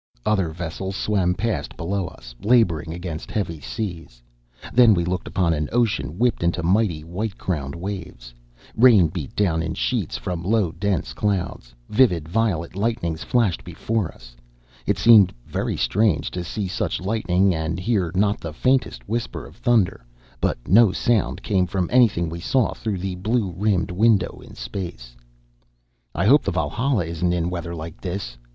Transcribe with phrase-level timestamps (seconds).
[0.25, 4.23] Other vessels swam past below us, laboring against heavy seas.
[4.73, 8.33] Then we looked upon an ocean whipped into mighty white crowned waves.
[8.75, 14.35] Rain beat down in sheets from low dense clouds; vivid violet lightnings flashed before us.
[14.87, 19.55] It seemed very strange to see such lightning and hear not the faintest whisper of
[19.55, 20.03] thunder
[20.39, 25.15] but no sound came from anything we saw through the blue rimmed window in space.
[26.15, 28.35] "I hope the Valhalla isn't in weather like this!"